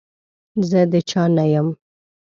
[0.69, 1.67] زه د چا نه يم.